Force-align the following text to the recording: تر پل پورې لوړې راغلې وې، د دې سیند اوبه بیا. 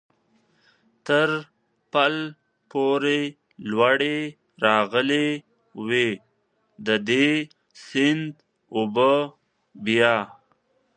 تر 1.05 1.29
پل 1.91 2.13
پورې 2.71 3.19
لوړې 3.69 4.19
راغلې 4.65 5.27
وې، 5.87 6.09
د 6.85 6.87
دې 7.07 7.27
سیند 7.85 8.33
اوبه 8.75 9.11
بیا. 9.83 10.15